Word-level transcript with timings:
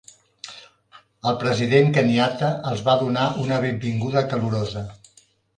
El 1.31 1.35
president 1.43 1.93
Kenyatta 1.97 2.49
els 2.71 2.83
va 2.89 2.97
donar 3.05 3.29
una 3.45 3.63
benvinguda 3.67 4.29
calorosa. 4.33 4.85